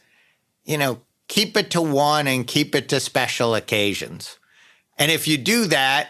you 0.65 0.79
know, 0.79 1.01
keep 1.27 1.55
it 1.57 1.69
to 1.71 1.81
one 1.81 2.25
and 2.25 2.47
keep 2.47 2.73
it 2.73 2.89
to 2.89 2.99
special 2.99 3.53
occasions. 3.53 4.39
And 4.97 5.11
if 5.11 5.27
you 5.27 5.37
do 5.37 5.67
that, 5.67 6.09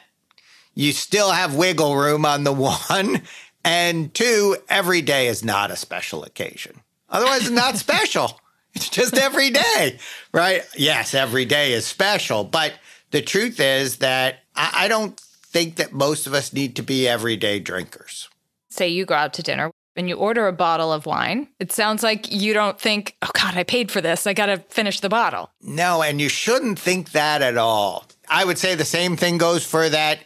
you 0.73 0.93
still 0.93 1.31
have 1.31 1.55
wiggle 1.55 1.97
room 1.97 2.25
on 2.25 2.45
the 2.45 2.53
one. 2.53 3.21
And 3.65 4.13
two, 4.13 4.55
every 4.69 5.01
day 5.01 5.27
is 5.27 5.43
not 5.43 5.71
a 5.71 5.75
special 5.75 6.23
occasion. 6.23 6.79
Otherwise, 7.09 7.41
it's 7.41 7.49
not 7.49 7.75
special. 7.75 8.39
Just 8.91 9.17
every 9.17 9.49
day, 9.49 9.99
right? 10.33 10.63
Yes, 10.75 11.13
every 11.13 11.45
day 11.45 11.73
is 11.73 11.85
special. 11.85 12.43
But 12.43 12.73
the 13.11 13.21
truth 13.21 13.59
is 13.59 13.97
that 13.97 14.39
I, 14.55 14.87
don't 14.87 15.19
think 15.19 15.77
that 15.77 15.93
most 15.93 16.27
of 16.27 16.33
us 16.33 16.53
need 16.53 16.75
to 16.75 16.83
be 16.83 17.07
everyday 17.07 17.59
drinkers. 17.59 18.29
Say 18.69 18.89
you 18.89 19.05
go 19.05 19.15
out 19.15 19.33
to 19.33 19.43
dinner 19.43 19.71
and 19.95 20.07
you 20.07 20.15
order 20.15 20.47
a 20.47 20.53
bottle 20.53 20.93
of 20.93 21.05
wine, 21.05 21.47
it 21.59 21.71
sounds 21.71 22.03
like 22.03 22.31
you 22.31 22.53
don't 22.53 22.79
think, 22.79 23.15
oh 23.21 23.31
God, 23.33 23.55
I 23.55 23.63
paid 23.63 23.91
for 23.91 24.01
this. 24.01 24.27
I 24.27 24.33
got 24.33 24.45
to 24.47 24.57
finish 24.69 24.99
the 24.99 25.09
bottle. 25.09 25.49
No, 25.61 26.03
and 26.03 26.21
you 26.21 26.29
shouldn't 26.29 26.79
think 26.79 27.11
that 27.11 27.41
at 27.41 27.57
all. 27.57 28.05
I 28.29 28.45
would 28.45 28.57
say 28.57 28.75
the 28.75 28.85
same 28.85 29.17
thing 29.17 29.37
goes 29.37 29.65
for 29.65 29.89
that 29.89 30.19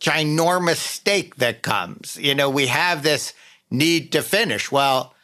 ginormous 0.00 0.76
steak 0.76 1.36
that 1.36 1.62
comes. 1.62 2.16
You 2.20 2.34
know, 2.34 2.48
we 2.48 2.68
have 2.68 3.02
this 3.02 3.34
need 3.70 4.12
to 4.12 4.22
finish. 4.22 4.72
Well, 4.72 5.14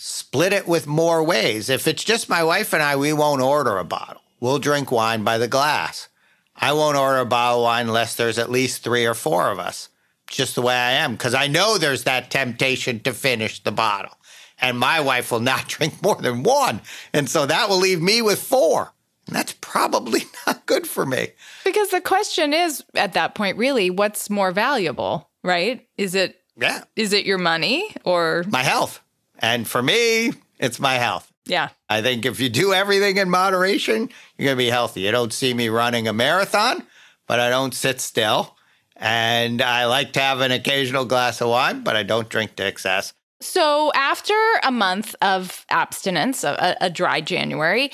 split 0.00 0.54
it 0.54 0.66
with 0.66 0.86
more 0.86 1.22
ways. 1.22 1.68
If 1.68 1.86
it's 1.86 2.02
just 2.02 2.30
my 2.30 2.42
wife 2.42 2.72
and 2.72 2.82
I, 2.82 2.96
we 2.96 3.12
won't 3.12 3.42
order 3.42 3.76
a 3.76 3.84
bottle. 3.84 4.22
We'll 4.40 4.58
drink 4.58 4.90
wine 4.90 5.24
by 5.24 5.36
the 5.36 5.46
glass. 5.46 6.08
I 6.56 6.72
won't 6.72 6.96
order 6.96 7.18
a 7.18 7.26
bottle 7.26 7.60
of 7.60 7.64
wine 7.64 7.86
unless 7.86 8.14
there's 8.14 8.38
at 8.38 8.50
least 8.50 8.82
three 8.82 9.04
or 9.04 9.12
four 9.12 9.50
of 9.50 9.58
us 9.58 9.90
just 10.26 10.54
the 10.54 10.62
way 10.62 10.74
I 10.74 10.92
am 10.92 11.12
because 11.12 11.34
I 11.34 11.48
know 11.48 11.76
there's 11.76 12.04
that 12.04 12.30
temptation 12.30 13.00
to 13.00 13.12
finish 13.12 13.62
the 13.62 13.72
bottle. 13.72 14.16
And 14.58 14.78
my 14.78 15.00
wife 15.00 15.30
will 15.32 15.40
not 15.40 15.68
drink 15.68 16.02
more 16.02 16.16
than 16.16 16.44
one. 16.44 16.80
And 17.12 17.28
so 17.28 17.44
that 17.44 17.68
will 17.68 17.78
leave 17.78 18.00
me 18.00 18.22
with 18.22 18.40
four. 18.40 18.94
And 19.26 19.36
that's 19.36 19.54
probably 19.60 20.22
not 20.46 20.64
good 20.64 20.86
for 20.86 21.04
me. 21.04 21.28
Because 21.64 21.90
the 21.90 22.00
question 22.00 22.54
is 22.54 22.82
at 22.94 23.12
that 23.12 23.34
point, 23.34 23.58
really, 23.58 23.90
what's 23.90 24.30
more 24.30 24.50
valuable, 24.50 25.28
right? 25.44 25.86
Is 25.98 26.14
it 26.14 26.36
yeah. 26.56 26.84
Is 26.96 27.12
it 27.12 27.24
your 27.24 27.38
money 27.38 27.94
or 28.04 28.44
my 28.48 28.62
health? 28.62 29.02
And 29.40 29.66
for 29.66 29.82
me, 29.82 30.32
it's 30.58 30.78
my 30.78 30.94
health. 30.94 31.32
Yeah. 31.46 31.70
I 31.88 32.02
think 32.02 32.26
if 32.26 32.38
you 32.38 32.48
do 32.48 32.72
everything 32.72 33.16
in 33.16 33.28
moderation, 33.28 34.10
you're 34.38 34.46
going 34.46 34.56
to 34.56 34.64
be 34.64 34.70
healthy. 34.70 35.00
You 35.00 35.10
don't 35.10 35.32
see 35.32 35.52
me 35.52 35.68
running 35.68 36.06
a 36.06 36.12
marathon, 36.12 36.86
but 37.26 37.40
I 37.40 37.50
don't 37.50 37.74
sit 37.74 38.00
still. 38.00 38.56
And 38.96 39.62
I 39.62 39.86
like 39.86 40.12
to 40.12 40.20
have 40.20 40.40
an 40.40 40.52
occasional 40.52 41.06
glass 41.06 41.40
of 41.40 41.48
wine, 41.48 41.82
but 41.82 41.96
I 41.96 42.02
don't 42.02 42.28
drink 42.28 42.54
to 42.56 42.66
excess. 42.66 43.14
So, 43.40 43.90
after 43.94 44.34
a 44.62 44.70
month 44.70 45.14
of 45.22 45.64
abstinence, 45.70 46.44
a, 46.44 46.76
a 46.78 46.90
dry 46.90 47.22
January, 47.22 47.90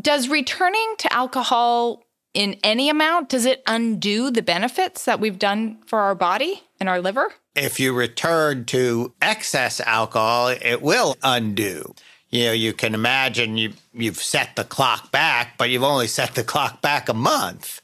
does 0.00 0.28
returning 0.28 0.94
to 0.98 1.12
alcohol 1.12 2.02
in 2.34 2.56
any 2.62 2.90
amount 2.90 3.28
does 3.28 3.46
it 3.46 3.62
undo 3.66 4.30
the 4.30 4.42
benefits 4.42 5.04
that 5.04 5.20
we've 5.20 5.38
done 5.38 5.78
for 5.86 6.00
our 6.00 6.14
body 6.14 6.62
and 6.80 6.88
our 6.88 7.00
liver? 7.00 7.32
If 7.56 7.80
you 7.80 7.94
return 7.94 8.66
to 8.66 9.14
excess 9.22 9.80
alcohol, 9.80 10.48
it 10.48 10.82
will 10.82 11.16
undo. 11.22 11.94
You 12.28 12.44
know, 12.44 12.52
you 12.52 12.74
can 12.74 12.92
imagine 12.92 13.56
you 13.56 13.72
you've 13.94 14.18
set 14.18 14.56
the 14.56 14.64
clock 14.64 15.10
back, 15.10 15.56
but 15.56 15.70
you've 15.70 15.82
only 15.82 16.06
set 16.06 16.34
the 16.34 16.44
clock 16.44 16.82
back 16.82 17.08
a 17.08 17.14
month. 17.14 17.80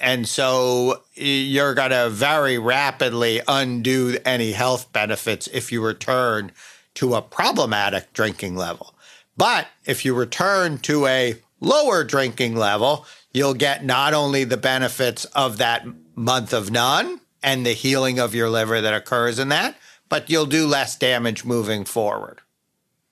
And 0.00 0.26
so 0.26 1.02
you're 1.14 1.74
going 1.74 1.90
to 1.90 2.08
very 2.08 2.58
rapidly 2.58 3.42
undo 3.46 4.16
any 4.24 4.52
health 4.52 4.90
benefits 4.92 5.48
if 5.48 5.70
you 5.70 5.84
return 5.84 6.52
to 6.94 7.14
a 7.14 7.22
problematic 7.22 8.12
drinking 8.14 8.56
level. 8.56 8.94
But 9.36 9.66
if 9.84 10.04
you 10.04 10.14
return 10.14 10.78
to 10.78 11.06
a 11.06 11.36
lower 11.60 12.04
drinking 12.04 12.56
level, 12.56 13.04
you'll 13.34 13.54
get 13.54 13.84
not 13.84 14.14
only 14.14 14.44
the 14.44 14.56
benefits 14.56 15.26
of 15.26 15.58
that 15.58 15.86
month 16.14 16.54
of 16.54 16.70
none 16.70 17.20
and 17.44 17.64
the 17.64 17.72
healing 17.72 18.18
of 18.18 18.34
your 18.34 18.50
liver 18.50 18.80
that 18.80 18.94
occurs 18.94 19.38
in 19.38 19.50
that, 19.50 19.76
but 20.08 20.28
you'll 20.28 20.46
do 20.46 20.66
less 20.66 20.96
damage 20.96 21.44
moving 21.44 21.84
forward. 21.84 22.40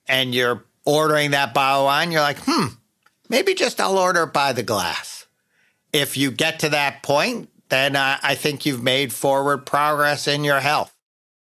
And 0.07 0.35
you're 0.35 0.65
ordering 0.83 1.31
that 1.31 1.53
bottle 1.53 1.85
wine, 1.85 2.11
you're 2.11 2.21
like, 2.21 2.39
hmm, 2.39 2.73
maybe 3.29 3.53
just 3.53 3.79
I'll 3.79 3.97
order 3.97 4.23
it 4.23 4.33
by 4.33 4.51
the 4.51 4.63
glass 4.63 5.23
if 5.93 6.17
you 6.17 6.31
get 6.31 6.59
to 6.59 6.69
that 6.69 7.03
point, 7.03 7.49
then 7.69 7.95
uh, 7.95 8.17
I 8.21 8.35
think 8.35 8.65
you've 8.65 8.83
made 8.83 9.13
forward 9.13 9.65
progress 9.65 10.27
in 10.27 10.43
your 10.43 10.59
health. 10.59 10.93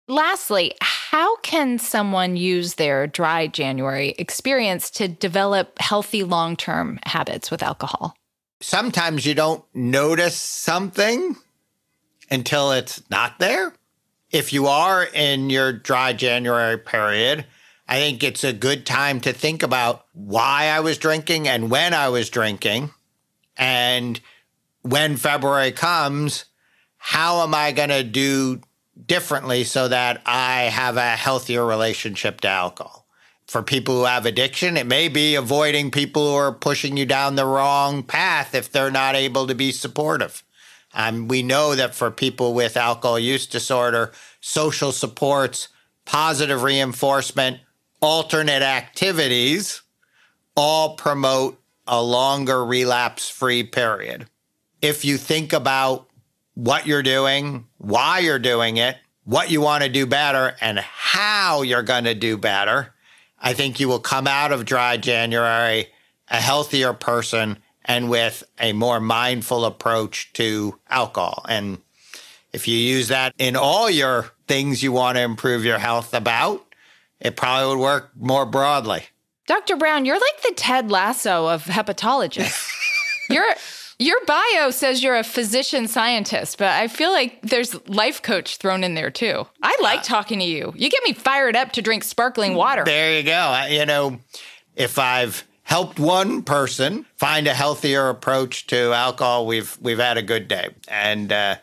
Lastly, 0.08 0.74
how 0.80 1.36
can 1.36 1.78
someone 1.78 2.36
use 2.36 2.74
their 2.74 3.06
dry 3.06 3.46
January 3.46 4.16
experience 4.18 4.90
to 4.90 5.06
develop 5.06 5.78
healthy 5.78 6.24
long 6.24 6.56
term 6.56 6.98
habits 7.06 7.50
with 7.50 7.62
alcohol? 7.62 8.16
Sometimes 8.60 9.24
you 9.24 9.34
don't 9.34 9.64
notice 9.72 10.36
something 10.36 11.36
until 12.30 12.72
it's 12.72 13.02
not 13.10 13.38
there. 13.38 13.72
If 14.30 14.52
you 14.52 14.66
are 14.66 15.04
in 15.04 15.50
your 15.50 15.72
dry 15.72 16.12
January 16.12 16.78
period, 16.78 17.46
I 17.88 17.96
think 17.96 18.22
it's 18.22 18.44
a 18.44 18.52
good 18.52 18.86
time 18.86 19.20
to 19.22 19.32
think 19.32 19.64
about 19.64 20.06
why 20.12 20.66
I 20.66 20.80
was 20.80 20.98
drinking 20.98 21.48
and 21.48 21.70
when 21.70 21.92
I 21.92 22.08
was 22.08 22.30
drinking. 22.30 22.90
And 23.56 24.20
when 24.82 25.16
February 25.16 25.72
comes, 25.72 26.44
how 26.98 27.42
am 27.42 27.54
I 27.54 27.72
going 27.72 27.88
to 27.88 28.04
do 28.04 28.60
differently 29.06 29.64
so 29.64 29.88
that 29.88 30.22
I 30.24 30.62
have 30.62 30.96
a 30.96 31.16
healthier 31.16 31.66
relationship 31.66 32.40
to 32.42 32.48
alcohol? 32.48 33.08
For 33.48 33.64
people 33.64 33.96
who 33.96 34.04
have 34.04 34.26
addiction, 34.26 34.76
it 34.76 34.86
may 34.86 35.08
be 35.08 35.34
avoiding 35.34 35.90
people 35.90 36.30
who 36.30 36.36
are 36.36 36.52
pushing 36.52 36.96
you 36.96 37.04
down 37.04 37.34
the 37.34 37.44
wrong 37.44 38.04
path 38.04 38.54
if 38.54 38.70
they're 38.70 38.92
not 38.92 39.16
able 39.16 39.48
to 39.48 39.54
be 39.56 39.72
supportive. 39.72 40.44
Um, 40.92 41.28
we 41.28 41.42
know 41.42 41.74
that 41.74 41.94
for 41.94 42.10
people 42.10 42.54
with 42.54 42.76
alcohol 42.76 43.18
use 43.18 43.46
disorder, 43.46 44.12
social 44.40 44.92
supports, 44.92 45.68
positive 46.04 46.62
reinforcement, 46.62 47.60
alternate 48.00 48.62
activities 48.62 49.82
all 50.56 50.96
promote 50.96 51.60
a 51.86 52.02
longer 52.02 52.64
relapse 52.64 53.28
free 53.28 53.62
period. 53.62 54.26
If 54.82 55.04
you 55.04 55.16
think 55.16 55.52
about 55.52 56.08
what 56.54 56.86
you're 56.86 57.02
doing, 57.02 57.66
why 57.78 58.20
you're 58.20 58.38
doing 58.38 58.76
it, 58.76 58.96
what 59.24 59.50
you 59.50 59.60
want 59.60 59.84
to 59.84 59.88
do 59.88 60.06
better, 60.06 60.56
and 60.60 60.78
how 60.78 61.62
you're 61.62 61.82
going 61.82 62.04
to 62.04 62.14
do 62.14 62.36
better, 62.36 62.92
I 63.38 63.54
think 63.54 63.80
you 63.80 63.88
will 63.88 64.00
come 64.00 64.26
out 64.26 64.52
of 64.52 64.64
dry 64.64 64.96
January 64.96 65.88
a 66.28 66.36
healthier 66.36 66.92
person 66.92 67.58
and 67.84 68.10
with 68.10 68.44
a 68.58 68.72
more 68.72 69.00
mindful 69.00 69.64
approach 69.64 70.32
to 70.34 70.78
alcohol. 70.88 71.44
And 71.48 71.78
if 72.52 72.68
you 72.68 72.76
use 72.76 73.08
that 73.08 73.34
in 73.38 73.56
all 73.56 73.90
your 73.90 74.32
things 74.48 74.82
you 74.82 74.92
want 74.92 75.16
to 75.16 75.22
improve 75.22 75.64
your 75.64 75.78
health 75.78 76.14
about, 76.14 76.64
it 77.20 77.36
probably 77.36 77.68
would 77.68 77.82
work 77.82 78.10
more 78.16 78.46
broadly. 78.46 79.04
Dr. 79.46 79.76
Brown, 79.76 80.04
you're 80.04 80.18
like 80.18 80.42
the 80.42 80.54
Ted 80.56 80.90
Lasso 80.90 81.48
of 81.48 81.64
hepatologists. 81.64 82.70
your 83.30 83.44
your 83.98 84.24
bio 84.24 84.70
says 84.70 85.02
you're 85.02 85.16
a 85.16 85.24
physician 85.24 85.86
scientist, 85.86 86.56
but 86.56 86.68
I 86.68 86.88
feel 86.88 87.10
like 87.10 87.42
there's 87.42 87.76
life 87.86 88.22
coach 88.22 88.56
thrown 88.56 88.82
in 88.82 88.94
there 88.94 89.10
too. 89.10 89.46
I 89.62 89.76
like 89.82 90.00
uh, 90.00 90.04
talking 90.04 90.38
to 90.38 90.44
you. 90.44 90.72
You 90.74 90.88
get 90.88 91.02
me 91.04 91.12
fired 91.12 91.54
up 91.54 91.72
to 91.72 91.82
drink 91.82 92.04
sparkling 92.04 92.54
water. 92.54 92.82
There 92.84 93.18
you 93.18 93.24
go. 93.24 93.66
You 93.68 93.84
know, 93.84 94.18
if 94.74 94.98
I've 94.98 95.46
helped 95.70 96.00
one 96.00 96.42
person 96.42 97.06
find 97.16 97.46
a 97.46 97.54
healthier 97.54 98.08
approach 98.08 98.66
to 98.66 98.92
alcohol, 98.92 99.46
we've 99.46 99.78
we've 99.80 99.98
had 99.98 100.18
a 100.18 100.22
good 100.22 100.48
day. 100.48 100.68
And 100.88 101.32
uh, 101.32 101.56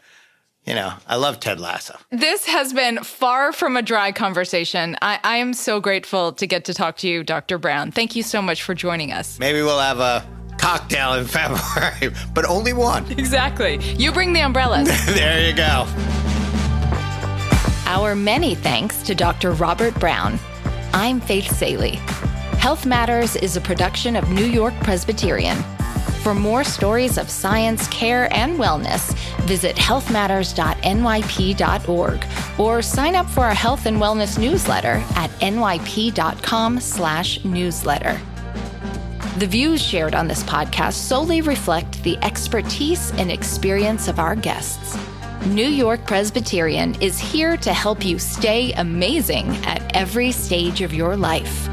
you 0.66 0.74
know, 0.74 0.94
I 1.08 1.18
love 1.18 1.40
Ted 1.40 1.60
Lasso. 1.60 1.98
This 2.10 2.46
has 2.46 2.74
been 2.74 3.04
far 3.04 3.52
from 3.52 3.78
a 3.78 3.82
dry 3.82 4.12
conversation. 4.12 4.96
I, 5.02 5.20
I 5.24 5.38
am 5.38 5.54
so 5.54 5.80
grateful 5.80 6.32
to 6.34 6.48
get 6.48 6.66
to 6.66 6.74
talk 6.74 6.98
to 6.98 7.08
you, 7.08 7.24
Dr. 7.24 7.58
Brown. 7.58 7.92
Thank 7.92 8.16
you 8.16 8.24
so 8.24 8.42
much 8.42 8.64
for 8.64 8.74
joining 8.74 9.12
us. 9.12 9.40
Maybe 9.40 9.62
we'll 9.62 9.80
have 9.80 10.00
a 10.00 10.26
cocktail 10.58 11.14
in 11.14 11.26
February, 11.40 12.14
but 12.34 12.46
only 12.46 12.74
one. 12.74 13.06
Exactly. 13.18 13.78
You 13.98 14.12
bring 14.12 14.34
the 14.34 14.42
umbrellas. 14.42 14.88
there 15.06 15.50
you 15.50 15.56
go. 15.56 15.86
Our 17.86 18.16
many 18.16 18.56
thanks 18.56 19.04
to 19.04 19.16
Dr. 19.16 19.52
Robert 19.52 19.98
Brown. 20.00 20.40
I'm 20.94 21.20
Faith 21.22 21.50
Salie. 21.58 22.00
Health 22.60 22.86
Matters 22.86 23.36
is 23.38 23.56
a 23.56 23.62
production 23.62 24.16
of 24.16 24.30
New 24.30 24.46
York 24.46 24.74
Presbyterian. 24.82 25.58
For 26.22 26.34
more 26.34 26.64
stories 26.66 27.18
of 27.18 27.30
science, 27.30 27.88
care, 27.88 28.28
and 28.34 28.60
wellness, 28.60 29.16
visit 29.46 29.78
healthmatters.nyp.org 29.78 32.26
or 32.60 32.82
sign 32.82 33.16
up 33.16 33.28
for 33.28 33.46
our 33.46 33.54
health 33.54 33.86
and 33.86 33.98
wellness 33.98 34.38
newsletter 34.38 35.02
at 35.16 35.30
nyp.com/newsletter. 35.40 38.22
The 39.38 39.48
views 39.48 39.82
shared 39.82 40.16
on 40.16 40.28
this 40.28 40.44
podcast 40.44 40.94
solely 40.94 41.42
reflect 41.42 42.02
the 42.04 42.18
expertise 42.24 43.12
and 43.12 43.32
experience 43.32 44.08
of 44.08 44.18
our 44.20 44.36
guests. 44.36 44.98
New 45.46 45.68
York 45.68 46.04
Presbyterian 46.06 47.00
is 47.02 47.20
here 47.20 47.56
to 47.58 47.72
help 47.72 48.04
you 48.04 48.18
stay 48.20 48.74
amazing 48.74 49.56
at 49.66 49.96
every 49.96 50.32
stage 50.32 50.82
of 50.82 50.94
your 50.94 51.16
life. 51.16 51.70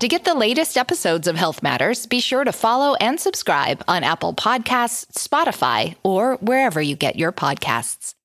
To 0.00 0.08
get 0.08 0.24
the 0.24 0.34
latest 0.34 0.76
episodes 0.76 1.26
of 1.26 1.36
Health 1.36 1.62
Matters, 1.62 2.04
be 2.04 2.20
sure 2.20 2.44
to 2.44 2.52
follow 2.52 2.96
and 2.96 3.18
subscribe 3.18 3.82
on 3.88 4.04
Apple 4.04 4.34
Podcasts, 4.34 5.06
Spotify, 5.12 5.94
or 6.02 6.34
wherever 6.36 6.82
you 6.82 6.96
get 6.96 7.16
your 7.16 7.32
podcasts. 7.32 8.15